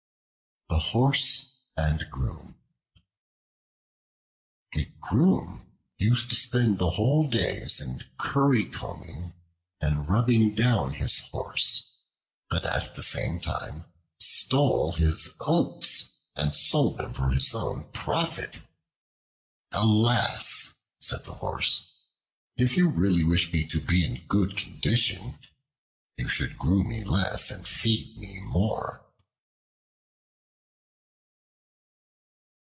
[0.69, 2.57] The Horse and Groom
[4.75, 9.33] A GROOM used to spend whole days in currycombing
[9.81, 11.93] and rubbing down his Horse,
[12.49, 13.85] but at the same time
[14.17, 18.61] stole his oats and sold them for his own profit.
[19.71, 21.85] "Alas!" said the Horse,
[22.55, 25.37] "if you really wish me to be in good condition,
[26.17, 29.05] you should groom me less, and feed me more."